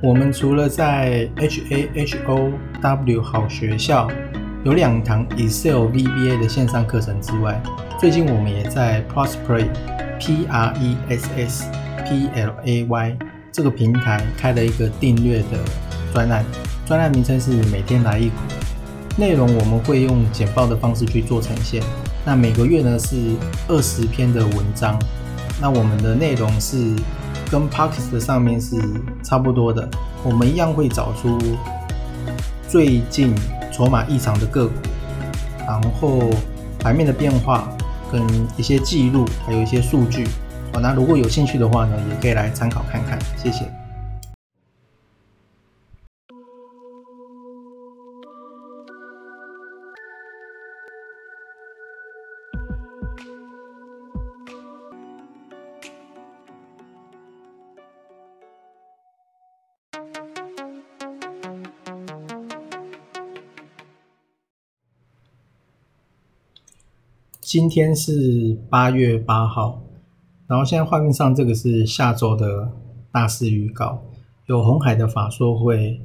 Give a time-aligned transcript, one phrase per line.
[0.00, 4.08] 我们除了在 H A H O W 好学校
[4.64, 7.60] 有两堂 Excel VBA 的线上课程之外，
[7.98, 9.66] 最近我们也在 Prosplay
[10.20, 11.70] P R E S S
[12.06, 13.18] P L A Y
[13.50, 15.58] 这个平台开了一个订阅的
[16.12, 16.44] 专案，
[16.86, 18.36] 专案名称是每天来一股，
[19.16, 21.82] 内容我们会用简报的方式去做呈现。
[22.24, 23.16] 那每个月呢是
[23.66, 24.96] 二十篇的文章，
[25.60, 26.94] 那我们的内容是。
[27.50, 28.76] 跟 Parkes 的上面是
[29.22, 29.88] 差不多的，
[30.22, 31.38] 我们一样会找出
[32.68, 33.34] 最近
[33.72, 34.74] 筹码异常的个股，
[35.66, 36.30] 然后
[36.78, 37.68] 盘面的变化
[38.12, 38.22] 跟
[38.56, 40.26] 一些记录，还有一些数据。
[40.72, 43.18] 好，那如果有兴趣的话呢，也可以来参考看看。
[43.36, 43.77] 谢谢。
[67.48, 69.82] 今天是八月八号，
[70.46, 72.70] 然后现在画面上这个是下周的
[73.10, 74.02] 大事预告，
[74.44, 75.98] 有红海的法说会，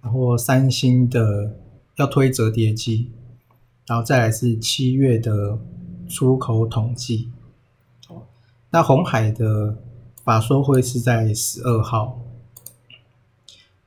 [0.00, 1.56] 然后三星的
[1.96, 3.10] 要推折叠机，
[3.88, 5.58] 然后再来是七月的
[6.08, 7.28] 出口统计。
[8.70, 9.76] 那红海的
[10.22, 12.20] 法说会是在十二号，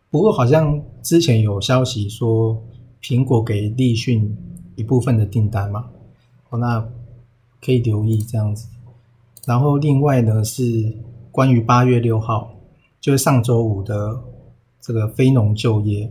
[0.09, 2.61] 不过好像之前有消息说
[3.01, 4.35] 苹果给立讯
[4.75, 5.89] 一部分的订单嘛，
[6.49, 6.87] 哦那。
[7.59, 8.67] 可以留意这样子，
[9.47, 10.93] 然后另外呢是
[11.31, 12.55] 关于八月六号，
[13.01, 14.21] 就是上周五的
[14.79, 16.09] 这个非农就业，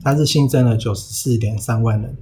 [0.00, 2.16] 它是新增了九十四点三万人，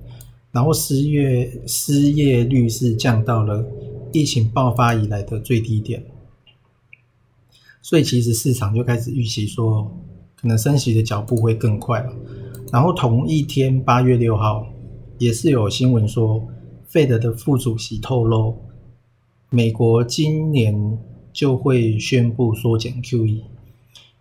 [0.52, 3.62] 然后失业失业率是降到了
[4.10, 6.02] 疫情爆发以来的最低点，
[7.82, 9.94] 所以其实市场就开始预期说，
[10.34, 12.12] 可能升息的脚步会更快了。
[12.72, 14.66] 然后同一天八月六号
[15.18, 16.42] 也是有新闻说。
[16.92, 18.54] 费德的副主席透露，
[19.48, 20.98] 美国今年
[21.32, 23.44] 就会宣布缩减 QE。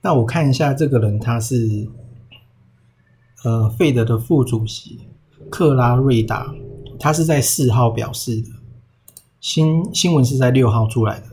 [0.01, 1.89] 那我看一下这个人，他是
[3.43, 4.99] 呃费德的副主席
[5.49, 6.55] 克拉瑞达，
[6.97, 8.47] 他是在四号表示的。
[9.41, 11.25] 新新闻是在六号出来的，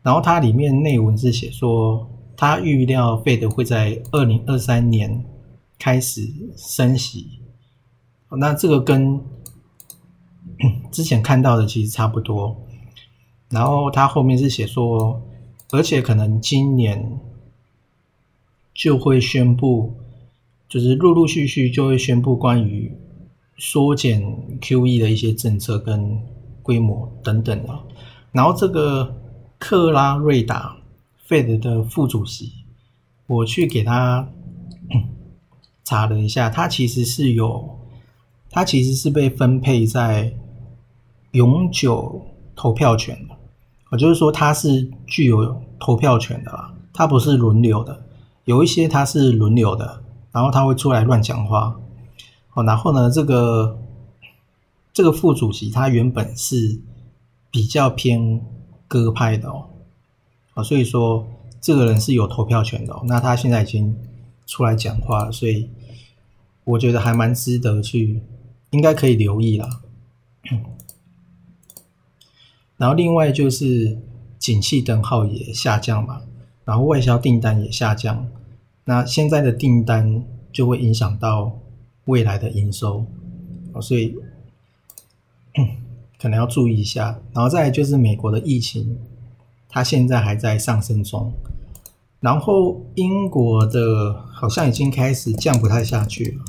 [0.00, 5.24] 然后它里面内文是写说，他预料费德会在二零二三年
[5.76, 7.40] 开始升息。
[8.28, 9.20] 那这个跟
[10.90, 12.56] 之前看到的其实差不多，
[13.48, 15.20] 然后他后面是写说，
[15.70, 17.18] 而且可能今年
[18.72, 19.94] 就会宣布，
[20.68, 22.92] 就是陆陆续续就会宣布关于
[23.56, 24.22] 缩减
[24.60, 26.20] QE 的一些政策跟
[26.62, 27.78] 规模等等的。
[28.32, 29.14] 然后这个
[29.58, 30.76] 克拉瑞达
[31.28, 32.52] Fed 的副主席，
[33.26, 34.28] 我去给他
[35.84, 37.78] 查了一下，他其实是有，
[38.50, 40.32] 他其实是被分配在。
[41.34, 42.24] 永久
[42.54, 43.34] 投票权的，
[43.90, 48.04] 也就是说，他是具有投票权的啦，它不是轮流的。
[48.44, 51.76] 有一些他是轮流的，然后他会出来乱讲话。
[52.52, 53.76] 哦，然后呢，这个
[54.92, 56.80] 这个副主席他原本是
[57.50, 58.40] 比较偏
[58.86, 59.64] 鸽派的哦，
[60.54, 61.26] 啊，所以说
[61.60, 62.94] 这个人是有投票权的。
[63.06, 63.96] 那他现在已经
[64.46, 65.68] 出来讲话，所以
[66.62, 68.22] 我觉得还蛮值得去，
[68.70, 69.80] 应该可以留意啦。
[72.76, 73.96] 然后另外就是
[74.36, 76.22] 景气灯号也下降嘛，
[76.64, 78.26] 然后外销订单也下降，
[78.84, 81.56] 那现在的订单就会影响到
[82.06, 83.06] 未来的营收，
[83.80, 84.16] 所以
[86.20, 87.20] 可能要注意一下。
[87.32, 88.98] 然后再就是美国的疫情，
[89.68, 91.32] 它现在还在上升中，
[92.18, 96.44] 然后英国的好像已经开始降不太下去了，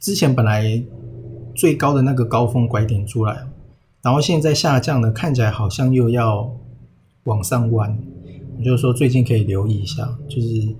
[0.00, 0.82] 之前本来。
[1.54, 3.46] 最高的那个高峰拐点出来，
[4.02, 6.54] 然后现在下降的，看起来好像又要
[7.24, 7.96] 往上弯。
[8.64, 10.74] 就是说，最近可以留意一下，就是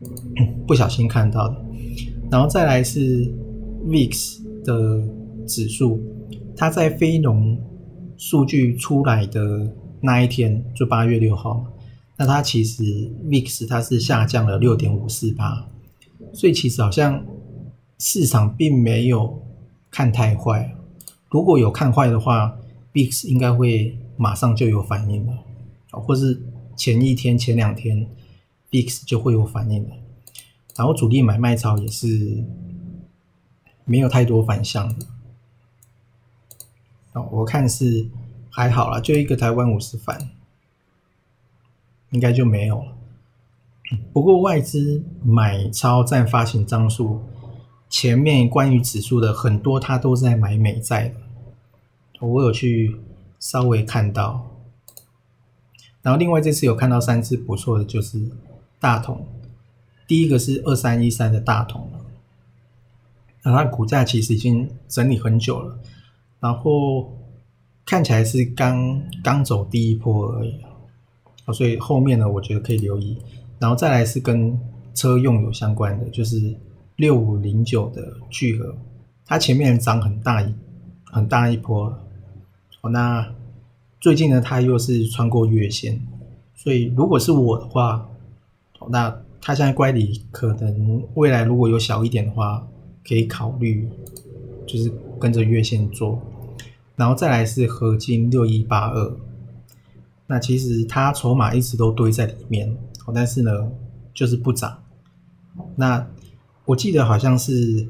[0.66, 1.56] 不小心看到的。
[2.30, 3.30] 然后再来是
[3.86, 5.02] VIX 的
[5.46, 6.00] 指数，
[6.56, 7.58] 它在非农
[8.16, 9.70] 数据出来的
[10.00, 11.64] 那一天，就八月六号，
[12.16, 12.82] 那它其实
[13.28, 15.66] VIX 它是下降了六点五四八，
[16.32, 17.22] 所以其实好像
[17.98, 19.42] 市场并没有。
[19.96, 20.76] 看太坏，
[21.30, 22.58] 如果有看坏的话
[22.92, 25.38] ，Bix 应该会马上就有反应了，
[25.90, 26.38] 或是
[26.76, 28.06] 前一天、前两天
[28.70, 29.96] ，Bix 就会有反应了。
[30.74, 32.44] 然后主力买卖潮也是
[33.86, 34.94] 没有太多反向，
[37.14, 38.06] 哦，我看是
[38.50, 40.28] 还好啦，就一个台湾五十反，
[42.10, 42.92] 应该就没有了。
[44.12, 47.22] 不过外资买超占发行张数，
[47.98, 51.14] 前面关于指数的很多，它都在买美债的。
[52.20, 52.94] 我有去
[53.40, 54.50] 稍微看到，
[56.02, 58.20] 然后另外这次有看到三只不错的，就是
[58.78, 59.26] 大同。
[60.06, 61.90] 第一个是二三一三的大同，
[63.42, 65.78] 那它股价其实已经整理很久了，
[66.38, 67.10] 然后
[67.86, 70.54] 看起来是刚刚走第一波而已，
[71.54, 73.16] 所以后面呢，我觉得可以留意。
[73.58, 74.60] 然后再来是跟
[74.94, 76.54] 车用有相关的，就是
[76.96, 78.74] 六五零九的聚合，
[79.24, 80.54] 它前面涨很大一
[81.04, 81.86] 很大一波，
[82.80, 83.32] 哦，那
[84.00, 86.00] 最近呢，它又是穿过月线，
[86.54, 88.08] 所以如果是我的话，
[88.78, 92.66] 哦，那它现在乖离可能未来如果有小一点的话，
[93.06, 93.88] 可以考虑
[94.66, 96.20] 就是跟着月线做，
[96.96, 99.16] 然后再来是合金六一八二，
[100.26, 102.76] 那其实它筹码一直都堆在里面。
[103.14, 103.70] 但是呢，
[104.12, 104.82] 就是不涨。
[105.76, 106.04] 那
[106.66, 107.88] 我记得好像是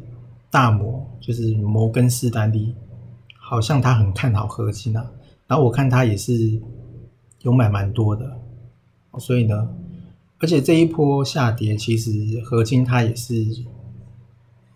[0.51, 2.75] 大摩，就是摩根士丹利，
[3.37, 5.11] 好像他很看好合金啊。
[5.49, 6.61] 然后我看他也是
[7.43, 8.39] 有买蛮多的，
[9.19, 9.69] 所以呢，
[10.39, 13.35] 而且这一波下跌，其实合金它也是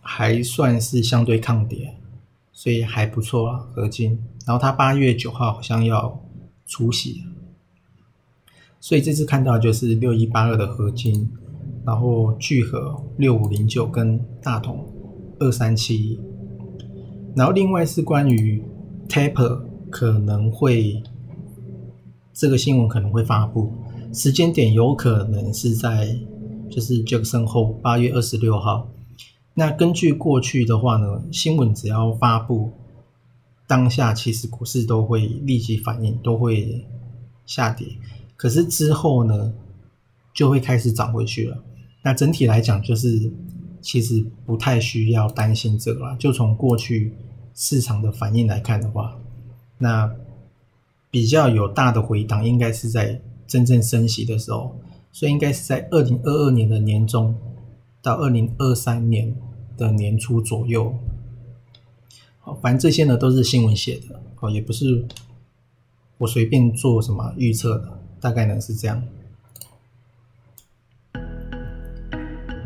[0.00, 1.94] 还算是相对抗跌，
[2.52, 4.18] 所以还不错啊，合金。
[4.46, 6.20] 然后它八月九号好像要
[6.66, 7.22] 出席。
[8.80, 11.30] 所以这次看到就是六一八二的合金，
[11.84, 14.86] 然后聚合六五零九跟大同
[15.38, 16.20] 二三七，
[17.34, 18.62] 然后另外是关于
[19.08, 21.02] Taper 可能会
[22.32, 23.72] 这个新闻可能会发布，
[24.12, 26.18] 时间点有可能是在
[26.70, 28.88] 就是 Jackson 后八月二十六号。
[29.54, 32.70] 那根据过去的话呢，新闻只要发布，
[33.66, 36.86] 当下其实股市都会立即反应，都会
[37.46, 37.86] 下跌。
[38.36, 39.52] 可是之后呢，
[40.40, 41.62] 就会开始涨回去了。
[42.00, 43.30] 那整体来讲，就是
[43.82, 46.16] 其实不太需要担心这个了。
[46.16, 47.12] 就从过去
[47.54, 49.18] 市场的反应来看的话，
[49.76, 50.10] 那
[51.10, 54.74] 比较有大的回档，应该是在真正升息的时候，
[55.12, 57.36] 所以应该是在二零二二年的年中
[58.00, 59.36] 到二零二三年
[59.76, 60.94] 的年初左右。
[62.38, 65.04] 好，反正这些呢都是新闻写的，哦，也不是
[66.16, 68.00] 我随便做什么预测的。
[68.18, 69.02] 大概呢是这样。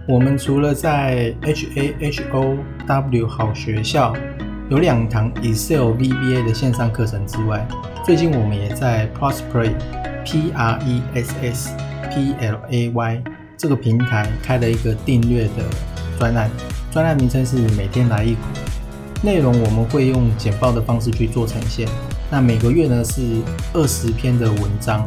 [0.06, 4.14] 我们除了在 H A H O W 好学校
[4.68, 7.66] 有两堂 Excel VBA 的线上课程之外，
[8.04, 9.72] 最近我们也在 Prospery
[10.22, 11.70] P R E S S
[12.10, 13.24] P L A Y
[13.56, 15.64] 这个平台开了一个订阅的
[16.18, 16.50] 专案，
[16.92, 18.40] 专案名称是每天来一股，
[19.22, 21.88] 内容我们会用简报的方式去做呈现。
[22.30, 23.22] 那每个月呢是
[23.72, 25.02] 二十篇的文章。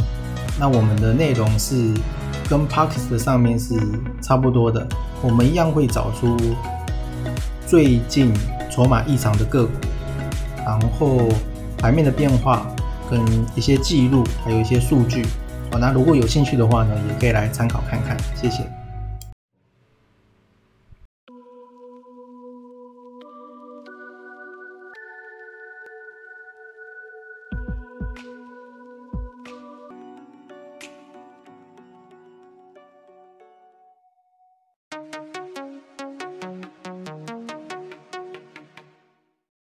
[0.60, 1.94] 那我们的内容是
[2.50, 3.76] 跟 Parkes 的上面是
[4.22, 4.88] 差不多的，
[5.22, 6.38] 我们一样会找出
[7.66, 8.34] 最近
[8.72, 9.72] 筹码异常的个股，
[10.66, 11.28] 然后
[11.78, 12.66] 盘面的变化
[13.10, 13.20] 跟
[13.56, 15.26] 一些记录，还有一些数据。
[15.72, 18.64] 好，那如果有兴趣的话呢，也可以来参考看看，谢谢。